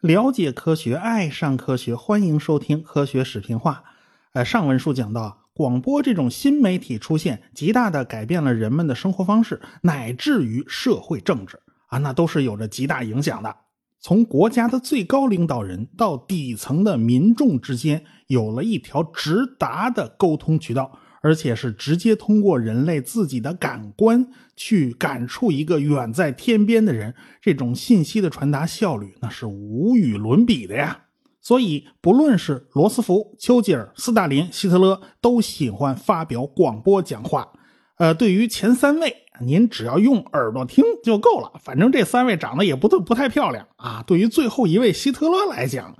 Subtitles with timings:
[0.00, 3.84] 了解科学，爱上科学，欢迎收听《科学视频化》。
[4.32, 13.56] 呃，上文书讲到，广播这种新媒体出现，极大的改变了人们的生活方式，乃至于社会政治啊，那都是有着极大影响的。
[14.00, 20.98] 从国家的最高领导人到底层的民众之间，有了一条直达的沟通渠道。
[21.22, 31.04] 而且是直接通过人类自己的感官去感触一个远在天边的人，这种信息的传达效率那是无与伦比的呀。
[31.40, 37.52] 所以，不论是罗斯福、丘吉尔、斯大林、希特勒，都喜欢发表广播讲话。
[37.98, 44.04] 呃，对于前三位，您只要用耳朵听就够了，反正这三位长得也不不太漂亮啊。
[44.06, 45.96] 对于最后一位希特勒来讲，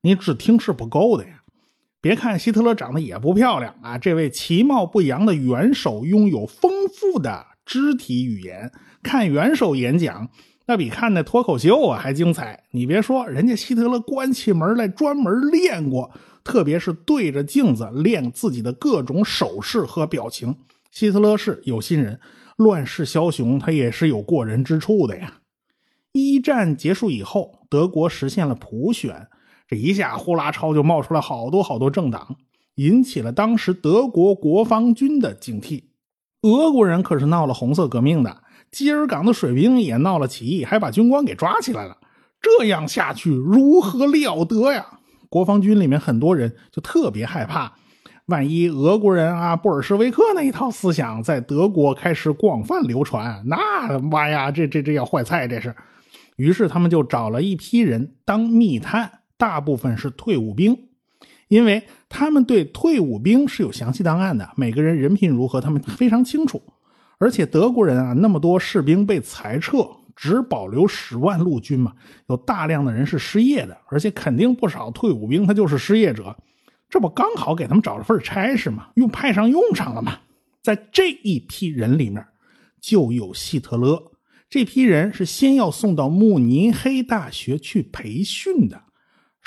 [0.00, 1.42] 你只听是不够的呀。
[2.06, 8.70] 别看希特勒长得也不漂亮啊，这位其貌不扬的元首拥有丰富的肢体语言。
[9.02, 10.30] 看元首演讲，
[10.66, 12.62] 那比看那脱口秀啊还精彩。
[12.70, 16.08] 你别说，人家希特勒关起门来专门练过，
[16.44, 20.54] 特别是对着镜子练自己的各种手势和表情。
[20.92, 22.20] 希特勒是有心人，
[22.56, 25.38] 乱世枭雄，他也是有过人之处的呀。
[26.12, 29.26] 一战结束以后，德国实现了普选。
[29.68, 32.36] 这一下呼啦超就冒出来好多好多政党，
[32.76, 35.84] 引起了当时德国国防军的警惕。
[36.42, 41.96] 俄国人可是闹了红色革命的，基尔港的水兵也闹了起义，还把军官给抓起来了。
[42.40, 44.86] 这样下去如何了得呀？
[45.28, 47.72] 国防军里面很多人就特别害怕，
[48.26, 55.74] 万一俄国人啊布尔什维克那一套思想在德国开始广泛流传，那妈呀，这这这要坏菜，这是。
[56.36, 59.15] 于是他们就找了一批人当密探。
[59.36, 60.76] 大部分是退伍兵，
[61.48, 66.62] 因为他们对退伍兵是有详细档案的，每个人人品如何，他们非常清楚。
[67.18, 71.94] 而且德国人啊，那么多士兵被裁撤，只保留十万陆军嘛，
[72.28, 76.36] 有大量的人是失业的，而且肯定不少退伍兵他就是失业者，
[76.90, 78.88] 这不刚好给他们找了份差事嘛？
[78.96, 80.18] 用派上用场了嘛？
[80.62, 82.24] 在这一批人里面，
[82.80, 84.12] 就有希特勒。
[84.50, 88.82] 这批人是先要送到慕尼黑大学去培训的。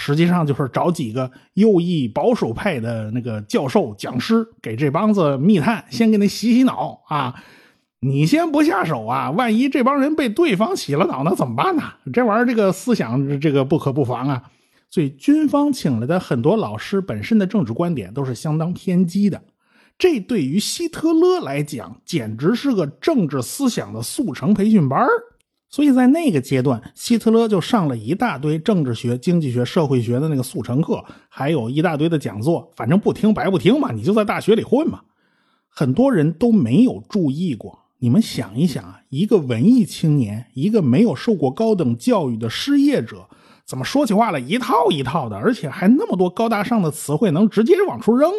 [0.02, 7.36] 实际上就是找几个右翼保守派的那个教授讲师，给这帮子密探先给你洗洗脑啊！
[8.00, 11.84] 你先不下手啊，万一这帮人被对方洗了脑，那怎么办呢？
[12.14, 14.42] 这玩意儿这个思想这个不可不防啊！
[14.90, 19.42] 所以军方请来的很多老师本身的政治观点都是相当偏激的，
[19.98, 25.10] 这对于希特勒来讲简直是个政治思想的速成培训班儿。
[25.70, 32.72] 所以在那个阶段，希特勒就上了一大堆政治学、经济学、社会学的那个速成课，还有一大堆的讲座。
[32.76, 35.02] 反正不听白不听嘛，你就在大学里混嘛。
[35.70, 37.78] 很多人都没有注意过。
[38.00, 43.28] 你们想一想啊，一个文艺青年，一个没有受过高等教育的失业者，
[43.66, 48.32] 怎么说起话来一套一套的，而且还那么多高大上的词汇能直接往出扔？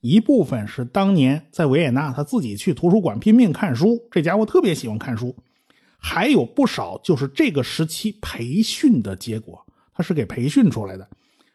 [0.00, 5.36] 一部分是当年在维也纳他自己去图书馆拼命看书，这家伙特别喜欢看书。
[6.02, 9.64] 还有不少就是这个时期培训的结果，
[9.94, 11.08] 他是给培训出来的。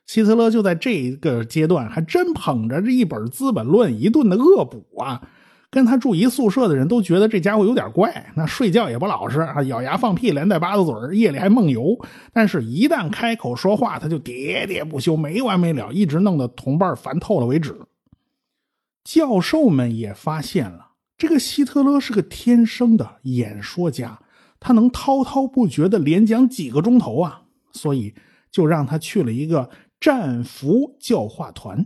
[0.05, 5.21] 希特勒就在这个阶段还真捧着这一本《资本论》一顿的恶补啊！
[5.69, 11.93] 跟他住一宿舍的人都觉得这家伙有点怪，那睡觉也不老实啊，咬牙放屁，连带八子嘴夜里还梦游。
[12.31, 17.77] 但是，一旦开口说话，他就喋喋不休，没完没了，一直弄得同伴烦透了为止。
[19.03, 24.17] 教授们也发现了，这个希特勒是个天生的演说家。
[24.59, 28.13] 他能滔滔不绝的连讲几个钟头啊，所以
[28.51, 29.69] 就让他去了一个
[29.99, 31.85] 战俘教化团。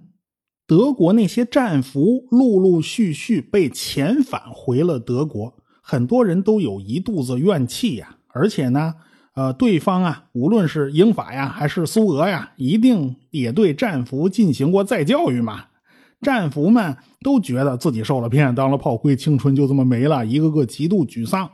[0.66, 8.16] 德国那些战俘陆陆续续被遣返回了德国，很多人都有一肚子怨气呀。
[8.30, 8.94] 而且呢，
[9.36, 15.66] 呃，对方啊，无论是英法呀，还是苏俄呀，一定也对战俘进行过再教育嘛。
[16.22, 21.50] 战俘们都觉得自己受了骗，当了炮灰，青春就这么没了，一个个极度沮丧。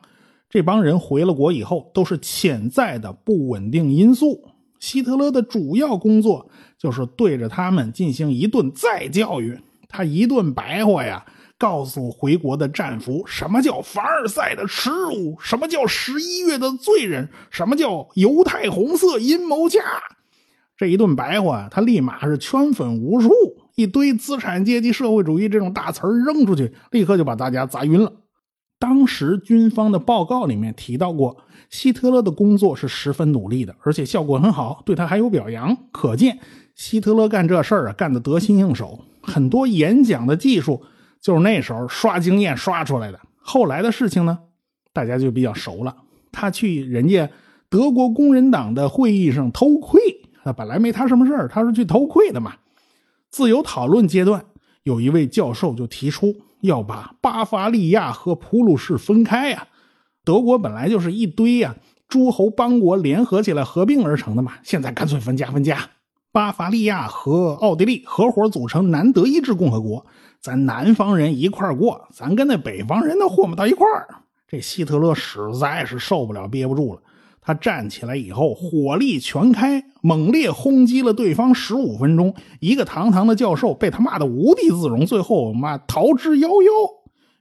[0.50, 4.44] 这帮人回了国以后，都是潜在的不稳定因素。
[4.80, 9.60] 希特勒的主要工作就是对着他们进行一顿再教育。
[9.90, 11.26] 他一顿白话呀，
[11.58, 19.82] 告诉回国的战俘什么叫凡尔赛的耻辱，什么叫十一月的罪人，什么叫犹太红色阴谋家。
[20.78, 23.32] 这一顿白话，他立马是圈粉无数，
[23.76, 28.14] 一堆资产阶级社会主义这种大词扔出去，立刻就把大家砸晕了。
[28.80, 31.38] 当时军方的报告里面提到过，
[31.70, 35.76] 希特勒的工作是十分努力的，而且效果很好，对他还有表扬。
[35.92, 36.38] 可见
[36.76, 39.00] 希特勒干这事儿啊，干得得心应手。
[39.22, 40.84] 很多演讲的技术
[41.20, 43.20] 就是那时候刷经验刷出来的。
[43.38, 44.38] 后来的事情呢，
[44.94, 45.96] 大家就比较熟了。
[46.32, 47.30] 他去人家
[47.70, 50.00] 德国工人党的会议上偷窥，
[50.44, 52.54] 啊，本来没他什么事儿，他是去偷窥的嘛。
[53.30, 54.46] 自由讨论阶段，
[54.84, 59.68] 有一位教授就提出要把巴伐利亚和普鲁士分开呀。
[60.24, 61.76] 德国本来就是一堆呀
[62.08, 65.90] 诸侯邦国联合起来合并而成的嘛，现在干脆分家分家。
[66.32, 70.06] 巴伐利亚和奥地利合伙组成南德意志共和国，
[70.40, 74.08] 咱南方人一块过，咱跟那北方人都混不到一块儿。
[74.48, 77.02] 这希特勒实在是受不了，憋不住了。
[77.48, 82.36] 他站起来以后，火力全开，猛烈轰击了对方十五分钟。
[82.60, 86.70] 一个堂堂的教授被他骂得无地自容，最后妈逃之夭夭。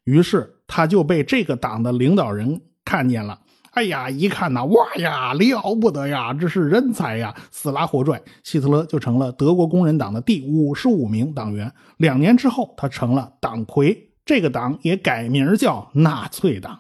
[0.05, 3.41] 于是他就被这个党的领导人看见了。
[3.73, 7.35] 哎呀，一看呐，哇呀，了不得呀，这是人才呀！
[7.51, 11.73] 死拉活拽，希特勒就成了德国工人党的第五十五名党员。
[11.97, 16.79] 两年之后，他成了党魁，这个党也改名叫纳粹党。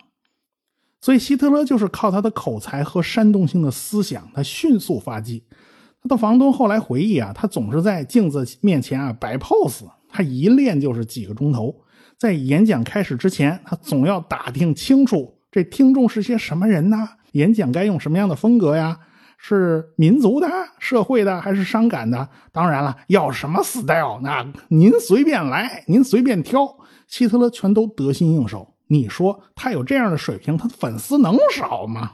[1.07, 5.45] 所以，希特勒就是靠他的口才和煽动性的思想，他迅速发迹。
[6.03, 11.73] 他的房东后来回忆啊，他总是在镜子面前啊摆 pose，他一练就是几个钟头。
[12.19, 15.39] 在演讲开始之前，他总要打听清楚。
[15.53, 17.09] 这听众是些什么人呢？
[17.35, 18.99] 演讲该用什么样的风格呀？
[19.39, 20.49] 是民族的、
[20.81, 22.29] 社会的还是伤感的？
[22.51, 26.67] 当然了，要什么 style，那您随便来，您随便挑。
[27.07, 28.73] 希特勒全都得心应手。
[28.89, 32.13] 你说他有这样的水平，他的粉丝能少吗？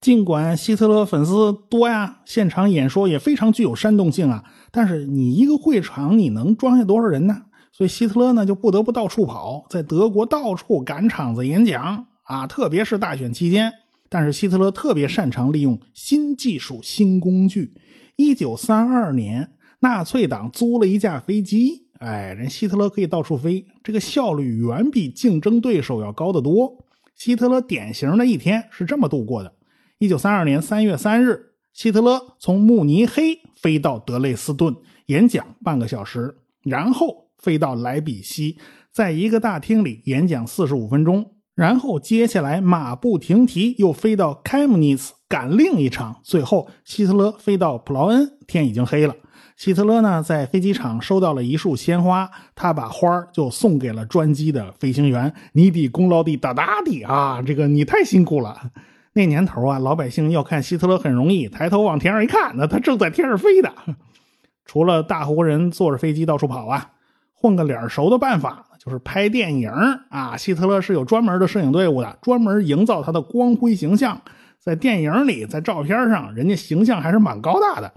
[0.00, 7.42] 尽管希特勒粉丝多呀，现场演说也非常具有煽动性啊，但是你一个会场你能装下多少人呢？
[7.72, 12.06] 所以希特勒呢就不得不到处跑，在德国到处赶场子演讲。
[12.24, 13.70] 啊，特别是大选期间，
[14.08, 17.74] 但是希特勒特别擅长利用新技术、新工具。
[18.16, 26.84] 一九三二年，纳粹党租了一架飞机，哎，人希特勒可以到处飞，这个效率远比竞争对手要高得多。
[27.14, 29.54] 希特勒典型的一天是这么度过的：
[29.98, 38.58] 一九三二年三月三日，希特勒从慕尼黑飞到德累斯顿演讲半个小时，然后飞到莱比锡，
[38.92, 41.32] 在一个大厅里演讲四十五分钟。
[41.54, 49.14] 然后接下来马不停蹄又飞到开姆尼茨赶另一场，最后希特勒飞到普劳恩，天已经黑了。
[49.56, 55.32] 希特勒呢在飞机场收到了一束鲜花，他把花就送给了专机的飞行员。
[55.52, 58.70] 你比功劳的大大的啊，这个你太辛苦了。
[59.12, 63.72] 那年头啊，老百姓要看希特勒很容易，抬头往天上一看，那他正在天上飞的。
[64.64, 66.90] 除了大活人坐着飞机到处跑啊，
[67.32, 68.66] 混个脸熟的办法。
[68.84, 69.70] 就是拍电影
[70.10, 74.20] 啊，希特勒是有专门的摄影队伍的，专门营造他的光辉形象。
[74.58, 77.90] 在电影里，在照片上，人家形象还是蛮高大的。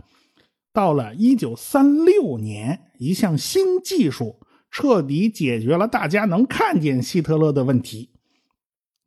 [0.77, 4.39] 到了一九三六年，一项新技术
[4.69, 8.11] 彻底解决了大家能看见希特勒的问题。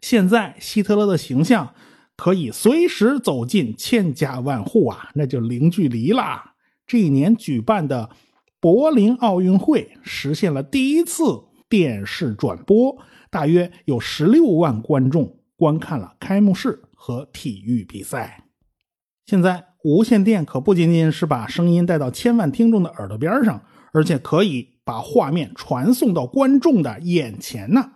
[0.00, 1.72] 现在，希特勒的形象
[2.17, 6.56] 可以随时走进千家万户啊，那就零距离啦。
[6.88, 8.11] 这一年举办的
[8.58, 11.44] 柏林奥运会实现了第一次。
[11.69, 12.99] 电视转播
[13.31, 18.49] 大约有十六万观众观看了开幕式和体育比赛。
[19.25, 23.62] 现在无线电可不仅仅是把声音带到千万听众的耳朵边上，
[23.92, 27.92] 而且可以把画面传送到观众的眼前呢。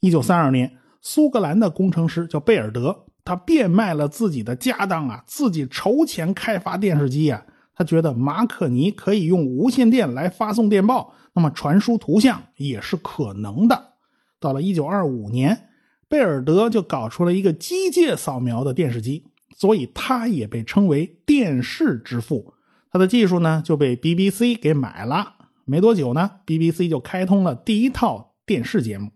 [0.00, 7.44] 一九三二年，苏格兰的工程师叫贝尔德，他变卖了自己的家当啊，自己筹钱开发电视机啊。
[7.74, 11.14] 他觉得马可尼可以用无线电来发送电报。
[11.34, 13.92] 那么传输图像也是可能的。
[14.40, 15.68] 到了一九二五年，
[16.08, 19.24] 贝尔德就搞出了一个机械扫描的电视机，
[19.58, 22.54] 所以他也被称为电视之父。
[22.90, 25.34] 他的技术呢就被 BBC 给买了。
[25.66, 29.10] 没多久呢，BBC 就开通了第一套电视节目。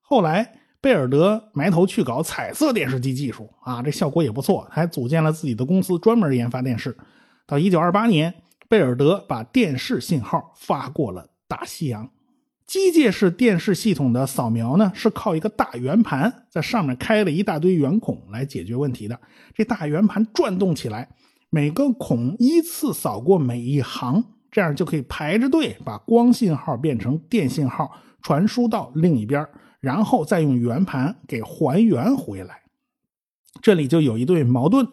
[0.00, 6.96] 后来，贝尔德埋头去搞彩色电视机技术啊，这效果也不错，还组建了自己的公司，专门研发电视。
[7.46, 8.34] 到一九二八年，
[8.68, 11.28] 贝尔德把电视信号发过了。
[11.46, 12.10] 大西洋，
[12.66, 19.20] 机械式电视系统的扫描呢，是靠一个大圆盘在上面开了一大堆圆孔来解决问题的。
[19.54, 21.08] 这大圆盘转动起来，
[21.50, 27.92] 每个孔依次扫过每一行，这样就可以排着队把光信号变成电信号，
[28.22, 29.46] 传输到另一边，
[29.80, 32.62] 然后再用圆盘给还原回来。
[33.60, 34.88] 这里就有一对矛盾：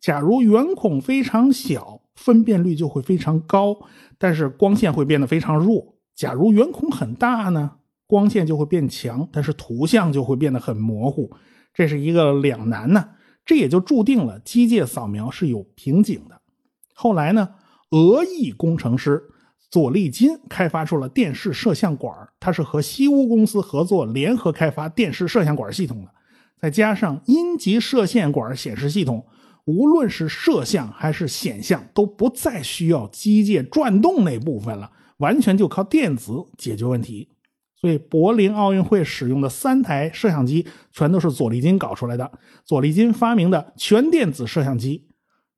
[0.00, 3.76] 假如圆孔非常小，分辨率就会非常高，
[4.16, 5.97] 但是光线会变得非常弱。
[6.18, 7.70] 假如圆孔很大呢，
[8.08, 11.30] 光线就会变强，但是图像就会变得很模糊，
[11.72, 13.10] 这是一个两难呢。
[13.44, 16.40] 这也就注定了机械扫描是有瓶颈的。
[16.92, 17.50] 后来呢，
[17.92, 19.22] 俄裔工程师
[19.70, 26.10] 佐利金开发出了电视摄像管，他是和西屋公司合作联合开发电视摄像管系统的。
[26.60, 29.24] 再加上阴极射线管显示系统，
[29.66, 37.28] 无论是摄像还是显像，都不再需要机械转动那部分了，完全就靠电子解决问题。
[37.80, 42.32] 所以，柏林奥运会使用的三台摄像机，全都是左利金搞出来的。
[42.64, 45.06] 左利金发明的全电子摄像机，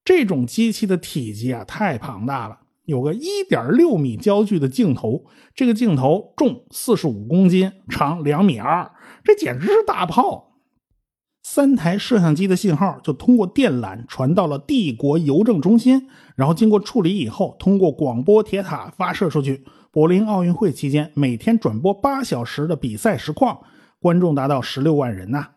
[0.05, 5.25] 这种机器的体积啊太庞大了，有个1.6米焦距的镜头，
[5.55, 8.91] 这个镜头重45公斤，长两米2，
[9.25, 10.50] 这简直是大炮。
[11.53, 19.65] 三台摄像机的信号就通过电缆传到了帝国邮政中心，然后经过处理以后，通过广播铁塔发射出去。
[19.91, 23.59] 柏林奥运会期间，每天转播八小时的比赛实况，
[23.99, 25.49] 观众达到十六万人呐。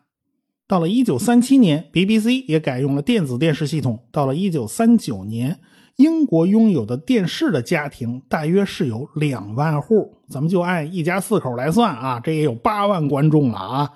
[0.66, 4.02] 到了一九三七年，BBC 也改用了电子电视系统。
[4.10, 5.60] 到了一九三九年，
[5.94, 13.88] 英国拥有的电视的家庭大约是有两万户，咱们就按一家四口来算啊，这也有八万观众了啊。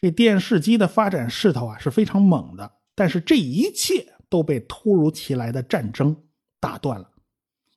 [0.00, 6.16] 这电视机的发展势头啊是非常猛的，但是这一切都被突如其来的战争
[6.58, 7.10] 打断了。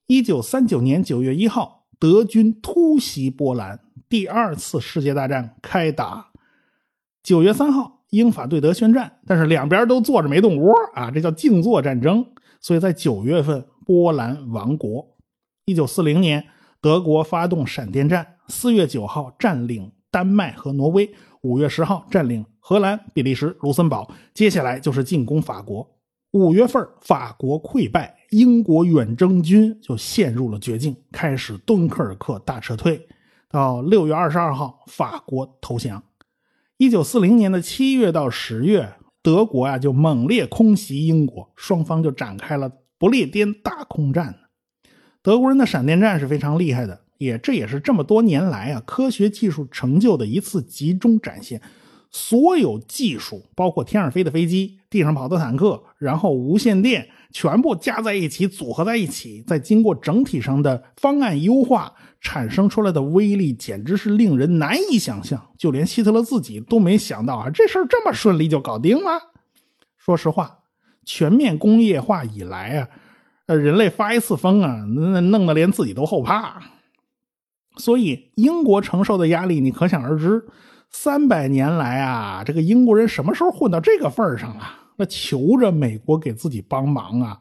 [0.08, 6.32] 一九三九年九月一号，德军突袭波兰，第二次世界大战开打。
[7.22, 12.26] 九月三号，英法对德宣战，但是两边都坐着没动窝啊，这叫静坐战争。
[12.60, 15.18] 所以在九月份，波兰亡国。
[15.66, 16.46] 一九四零年，
[16.80, 21.14] 德国发动闪电战，四月九号占领丹麦和挪威。
[21.44, 25.86] 五月十号占领荷兰、比利时、卢森堡，接下来就是进攻法国。
[26.32, 33.06] 五月份法国溃败，英国远征军就陷入了绝境，开始敦刻尔克大撤退。
[33.50, 36.02] 到六月二十二号，法国投降。
[36.78, 44.40] 一九四零年的七月到十月，德国啊就猛烈空袭英国，双方就展开了不列颠大空战。
[45.22, 47.03] 德国人的闪电战是非常厉害的。
[47.24, 51.62] 也这也是这么多年来啊科学技术成就的一次集中展现，
[52.12, 65.42] 所有技术包括天上飞的飞机、地上跑的坦克，然后无线电全部加在一起组合在一起，再经过整体上的方案优化，产生出来的威力简直是令人难以想象。
[65.58, 69.32] 就连希特勒自己都没想到啊，这事儿这么顺利就搞定了。
[69.98, 70.60] 说实话，
[71.06, 72.88] 全面工业化以来啊，
[73.48, 76.62] 呃，人类发一次疯啊，那弄得连自己都后怕。
[77.78, 80.46] 所以，英国承受的压力你可想而知。
[80.90, 84.64] 三百年来啊，这个英国人什么时候混到这个份儿上了？
[84.96, 87.40] 那求着美国给自己帮忙啊！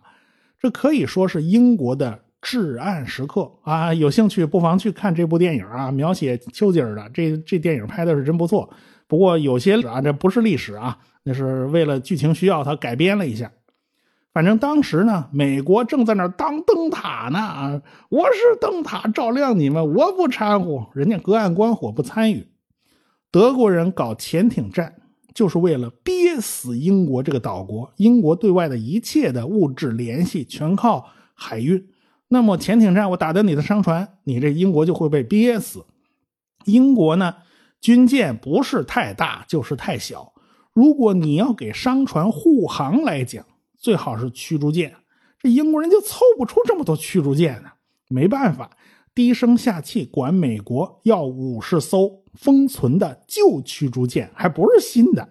[0.59, 3.93] 这可以说是英国的至暗时刻啊！
[3.93, 8.73] 有兴趣不妨去看这部电影啊，描写丘吉尔的这这电影拍的是真不错。
[9.07, 13.53] 不过有些啊，这不是历史啊，那是为了剧情需要，他改编了一下。
[14.33, 17.83] 反正当时呢，美国正在那当灯塔呢！
[18.09, 22.49] 我是灯塔，照亮你们，我不掺和，人家隔岸观火不参与。
[23.31, 24.95] 德国人搞潜艇战，
[25.35, 27.93] 就是为了憋死英国这个岛国。
[27.99, 31.87] 英国对外的一切的物质联系全靠海运，
[32.29, 35.85] 那么潜艇战我打到你的商船，你这英国就会被憋死。
[36.65, 37.35] 英国呢，
[37.83, 40.33] 军舰不是太大就是太小，
[40.73, 43.45] 如果你要给商船护航来讲。
[43.83, 44.95] 最好是驱逐舰，
[45.41, 47.71] 这英国人就凑不出这么多驱逐舰呢。
[48.09, 48.71] 没办法，
[49.13, 55.29] 低声下气管美国要五十艘封存的旧驱逐舰，还不是新的，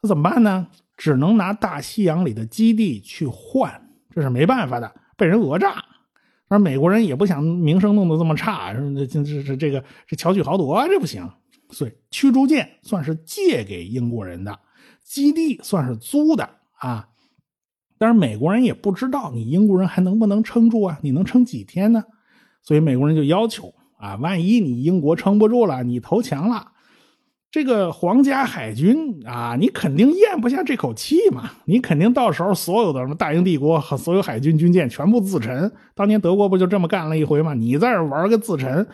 [0.00, 0.68] 那怎么办呢？
[0.96, 5.84] 只能拿大西洋里的基地去换，这是没办法的，被人讹诈。
[6.46, 11.28] 而美国人也不想名声弄得这么差，这这这这个这巧取豪夺，这不行。
[11.70, 14.58] 所以驱逐舰算是借给英国人的，
[15.02, 16.48] 基地算是租的
[16.78, 17.08] 啊。
[18.04, 20.98] 但是美国人也不知道你英国人还能不能撑住啊？
[21.00, 22.04] 你能撑几天呢？
[22.60, 26.66] 所以美国人就要求啊，万一你英国撑不住了，你投降了，
[27.50, 31.50] 这个皇家海军啊，你肯定咽不下这口气嘛。
[31.64, 35.72] 你肯定到时候所有的什么大英帝国和所有海军军舰全部自沉。
[35.94, 37.54] 当年德国不就这么干了一回吗？
[37.54, 38.86] 你在这玩个自沉，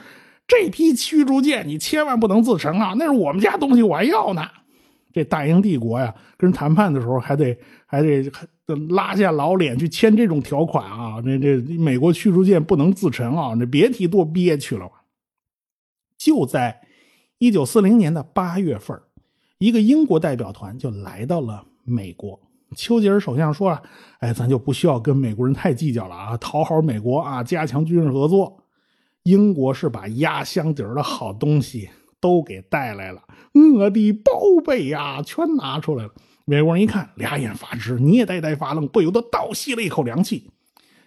[0.47, 2.95] 这批驱逐舰你千万不能自沉啊！
[2.97, 4.47] 那是我们家东西，我还要呢。
[5.13, 8.31] 这大英帝国呀，跟人谈判的时候还得还得
[8.75, 11.21] 拉下老脸去签这种条款啊！
[11.23, 13.55] 这这美国驱逐舰不能自沉啊！
[13.59, 14.91] 那别提多憋屈了。
[16.17, 16.81] 就在
[17.39, 19.01] 一九四零年的八月份，
[19.59, 22.41] 一个英国代表团就来到了美国。
[22.77, 23.83] 丘吉尔首相说：“啊，
[24.21, 28.65] 哎，咱就不需要跟美国人太计较了啊，讨好美国啊，加强军事合作。”
[29.25, 31.91] 英国是把压箱底儿的好东西。
[32.23, 33.23] 都给带来了，
[33.79, 34.31] 我的宝
[34.63, 36.11] 贝呀，全拿出来了。
[36.51, 40.51] 美国人一看，俩眼发直，你也呆呆发愣，不由得倒吸了一口凉气，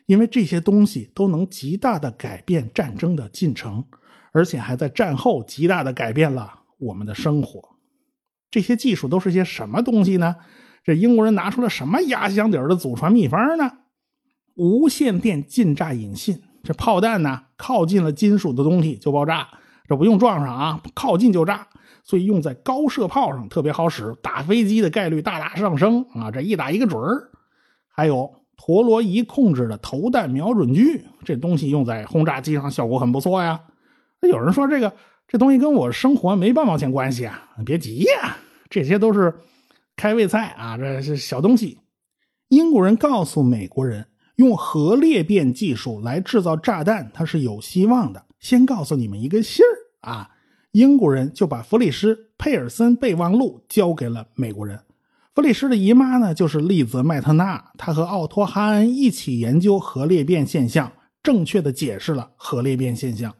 [0.06, 3.84] 因为这些东西都能极大的改变战争的进程，
[4.32, 7.62] 而且还在战后极大的改变了我们的生活。
[8.50, 10.38] 这些技术都是些什么东西呢？
[10.82, 13.70] 这英国人拿出了什么压箱底儿的祖传秘方呢？
[14.56, 19.50] 无线电近炸引信，这炮弹呢靠近了金属的东西就爆炸，
[19.90, 21.68] 这不用撞上啊，靠近就炸，
[22.04, 26.30] 所以用在高射炮上特别好使，打飞机的概率大大上升啊！
[26.30, 27.32] 这一打一个准儿。
[27.88, 33.60] 还有陀螺仪控制的投弹瞄准具，这东西用在轰炸机上效果很不错呀。
[34.22, 34.94] 有人说这个
[35.28, 38.38] 这东西跟我生活没半毛钱关系啊，别急呀，
[38.70, 39.34] 这些都是
[39.96, 41.80] 开胃菜啊，这是小东西。
[42.50, 44.08] 英国人告诉美国人。
[44.38, 48.26] 用核裂变技术来制造炸弹，它是有希望的。
[48.40, 50.32] 先告诉你们一个信儿啊，
[50.74, 54.80] 英国人就把弗里斯·佩尔森备忘录交给了美国人。
[55.36, 63.32] 弗里斯的姨妈呢，就是利兹·麦特纳，他和奥托·哈恩一起研究核裂变现象，正确的解释了核裂变现象。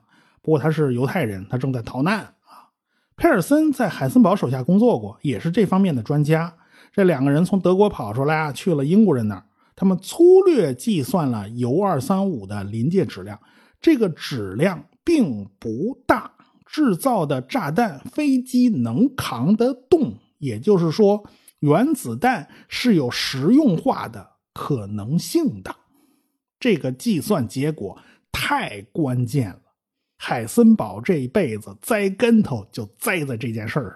[0.44, 2.70] 不过他是犹太人，他正在逃难啊。
[3.16, 6.54] 佩尔森在海森堡手下工作过，也是这方面的专家。
[6.92, 9.44] 这两个人从德国跑出来啊，去了英国人那儿。
[9.76, 13.40] 他们粗略计算了铀二三五的临界质量，
[13.82, 16.32] 这个质量并不大，
[16.66, 20.14] 制造的炸弹飞机能扛得动。
[20.40, 21.24] 也就是说，
[21.60, 25.74] 原子弹是有实用化的可能性的。
[26.60, 27.98] 这个计算结果
[28.32, 29.60] 太关键了，
[30.18, 33.96] 海森堡这一辈子栽跟头就栽在这件事上。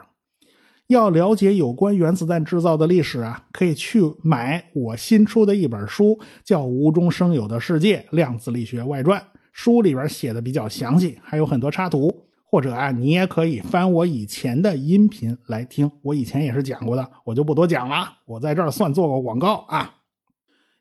[0.88, 9.20] 要了解有关原子弹制造的历史啊，可以去买我新出的一本书，叫《无中生有的世界：量子力学外传》。
[9.52, 12.27] 书里边写的比较详细，还有很多插图。
[12.50, 18.18] 或者啊，你也可以翻我以前的音频来听，我以前也是讲过的，我就不多讲了。
[18.26, 19.96] 我在这儿算做个广告啊。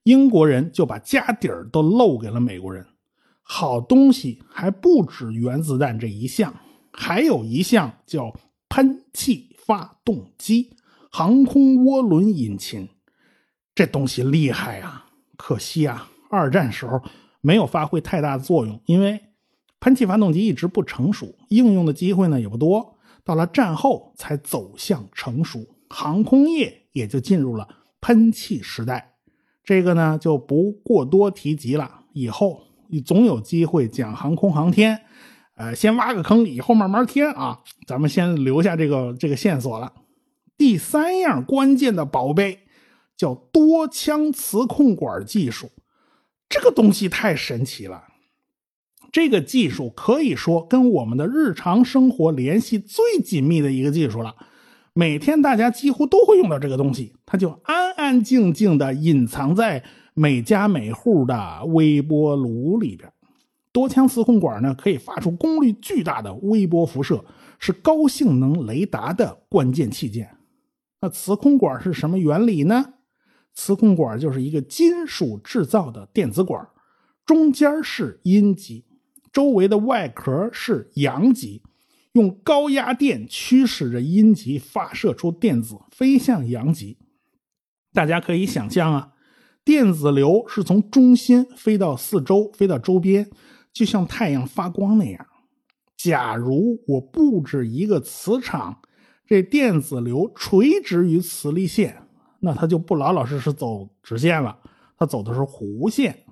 [0.04, 2.86] 英国人就把家底儿都漏给了美国人。
[3.42, 6.54] 好东西还不止原子弹这一项，
[6.92, 8.32] 还有一项叫
[8.68, 9.50] 喷气。
[9.66, 10.76] 发动机、
[11.10, 12.88] 航空涡轮引擎，
[13.74, 15.06] 这东西厉害啊！
[15.36, 17.02] 可惜啊，二战时候
[17.40, 19.20] 没有发挥太大的作用，因为
[19.86, 22.98] 喷气发动机一直不成熟，应用的机会呢也不多。
[23.22, 27.68] 到了战后才走向成熟，航空业也就进入了
[28.00, 29.14] 喷气时代。
[29.62, 35.02] 这个呢就不过多提及了，以后你总有机会讲航空航天。
[35.54, 37.60] 呃，先挖个坑，以后慢慢填啊。
[37.86, 39.92] 咱们先留下这个这个线索了。
[40.58, 42.58] 第三样关键的宝贝
[43.16, 45.70] 叫多腔磁控管技术，
[46.48, 48.02] 这个东西太神奇了。
[49.12, 54.34] 这个技术可以说跟我们的日常生活联系最紧密的一个技术了。
[54.92, 63.12] 每天大家几乎都会用到这个东西，它就安安静静的隐藏在每家每户的微波炉里边。
[63.72, 67.22] 多腔磁控管呢，可以发出功率巨大的微波辐射，
[67.58, 70.30] 是高性能雷达的关键器件。
[71.02, 72.94] 那磁控管是什么原理呢？
[73.52, 76.66] 磁控管就是一个金属制造的电子管，
[77.26, 78.85] 中间是阴极，
[79.36, 81.62] 周围的外壳是阳极，
[82.12, 86.96] 用高压电驱使着阴极发射出电子飞向阳极。
[87.92, 89.12] 大家可以想象啊，
[89.62, 93.30] 电子流是从中心飞到四周，飞到周边。
[93.74, 95.26] 就像太阳发光那样，
[95.98, 98.80] 假如我布置一个磁场，
[99.26, 102.08] 这电子流垂直于磁力线，
[102.40, 104.58] 那它就不老老实实走直线了，
[104.96, 106.24] 它走的是弧线。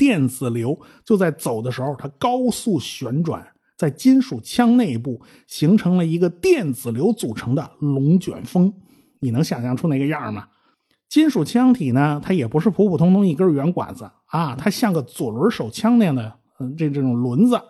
[0.00, 8.72] 电子流就在走的时候，它高速旋转，在金属腔内部形成了一个电子流组成的龙卷风。
[9.20, 10.48] 你能想象出那个样吗？
[11.06, 17.60] 金属腔体呢，它也不是普普通通一根圆管子啊，它像个左轮手枪那样的，嗯，这这种轮子，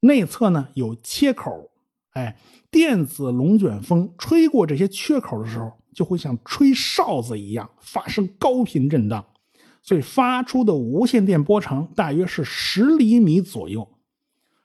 [0.00, 1.70] 内侧呢有切口，
[2.12, 2.36] 哎，
[2.70, 9.24] 电子龙卷风吹过这些缺口的时候，就会像吹哨子一样发生高频震荡，
[9.82, 13.88] 所以发出的无线电波长大约是十厘米左右。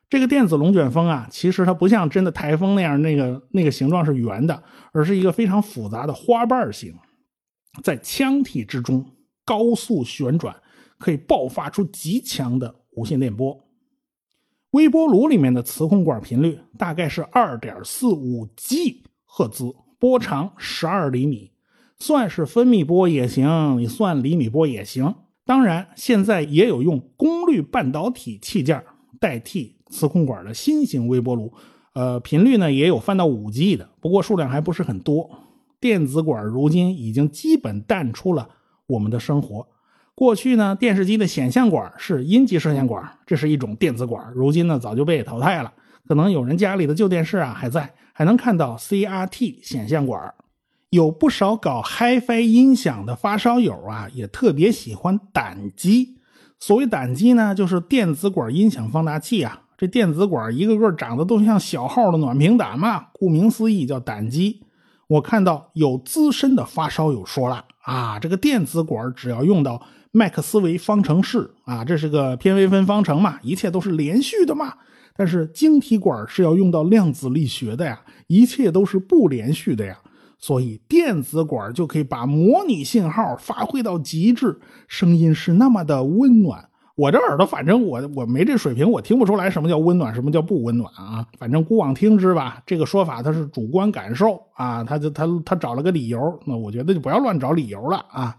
[0.09, 6.95] 这个电子龙卷风啊，其实它不像真的台风那样，那个那个形状是圆的，而是一个非常复杂的花瓣形。
[7.83, 9.05] 在腔体之中
[9.43, 10.55] 高速旋转，
[10.97, 13.65] 可以爆发出极强的无线电波。
[14.71, 21.51] 微波炉里面的磁控管频率大概是二点四五 G 赫兹，波长十二厘米，
[21.99, 25.15] 算是分米波也行，你算厘米波也行。
[25.45, 28.83] 当然，现在也有用功率半导体器件
[29.19, 31.51] 代替磁控管的新型微波炉，
[31.93, 35.29] 呃，频率呢也有翻到五 G 的，不过数量还不是很多。
[35.79, 38.49] 电子管如今已经基本淡出了
[38.87, 39.67] 我们的生活。
[40.13, 44.31] 过去呢，电视机的显像管是阴极射线管，这是一种电子管。
[44.33, 45.71] 如今呢，早就被淘汰了，
[46.07, 50.33] 可能有人家里的旧电视啊还在，还能看到 CRT 显像管。
[50.89, 56.15] 有不少搞 HiFi 音响的发烧友啊，也特别喜欢胆机。
[56.59, 59.63] 所谓胆机呢，就是电子管音响放大器啊。
[59.77, 64.61] 这电子管一个个长得都像小号的暖瓶胆嘛，顾名思义叫胆机。
[65.07, 74.73] 我看到有资深的发烧友说了啊，这个电子管只要用到麦克斯韦方程式啊，这是个偏微分方程嘛，一切都是连续的嘛。
[75.15, 79.97] 但是晶体管是要用到量子力学的呀，一切都是不连续的呀。
[80.39, 86.69] 所以电子管就可以把模拟信号发挥到极致，声音是那么的温暖。
[86.95, 91.23] 我这耳朵，反正我我没这水平，我听不出来什么叫温暖，什么叫不温暖啊。
[91.37, 98.37] 反正姑妄听之吧，这个说法它是主观感受啊，他就他他找了个理由，那我觉得就不要乱找理由了啊。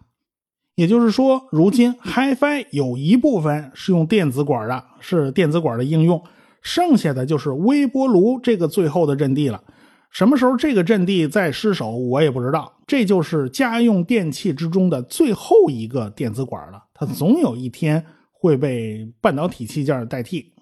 [0.75, 6.21] 也就是说，如今 HiFi 有一部分是用电子管的，是电子管的应用，
[6.61, 9.63] 剩下的就是微波炉这个最后的阵地了。
[10.11, 12.79] 什么时候这个阵地再失守，我也不知道。
[12.87, 20.53] 这就是家用电器之中的最后一个电子管了，它总有一天会被半导体器件代替。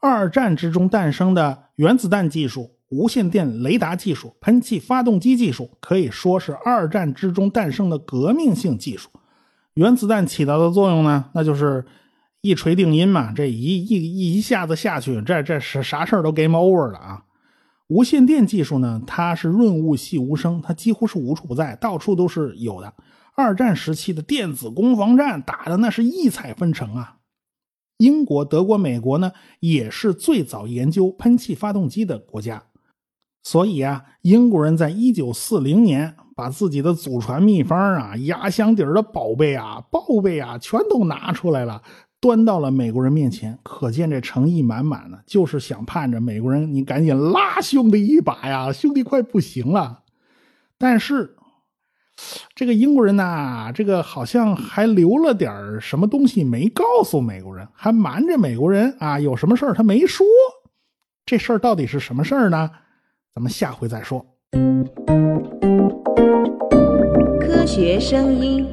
[0.00, 9.10] 二战之中诞生的原子弹技术、无线电雷达技术、喷气发动机技术，可以说是二战之中诞生的革命性技术。
[9.74, 11.84] 原子弹起到的作用呢，那就是
[12.42, 17.22] 一锤定音嘛，这一一一下子下去，这这是啥事儿都 game over 了啊。
[17.88, 22.92] 无线电技术呢，它是润物细无声，它几乎是无处不在，到处都是有的。
[23.36, 27.16] 二战时期的电子攻防战打的那是异彩纷呈啊！
[27.98, 32.64] 英国、德国、美国呢，也是最早研究喷气发动机的国家，
[33.42, 41.82] 所以啊，英国人在一九四零年把自己的祖传秘方啊、压箱底的宝贝啊、宝贝啊，全都拿出来了。
[42.24, 50.04] 端到了美国人面前，可见这诚意满满的，就是想盼着美国人你赶紧拉兄弟一把呀，兄弟快不行了。
[50.78, 51.36] 但是
[52.54, 60.24] 这个英国人呐，这个好像还留了点什么东西没告诉美国人，还瞒着美国人啊，有什么事儿他没说。
[61.26, 62.70] 这事儿到底是什么事儿呢？
[63.34, 64.24] 咱们下回再说。
[67.38, 68.66] 科学声音。